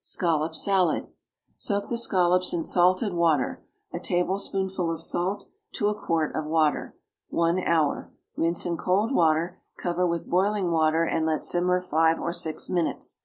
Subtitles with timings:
[0.00, 1.06] =Scallop Salad.=
[1.56, 3.62] Soak the scallops in salted water
[3.92, 6.96] (a tablespoonful of salt to a quart of water)
[7.28, 12.32] one hour; rinse in cold water, cover with boiling water, and let simmer five or
[12.32, 13.20] six minutes.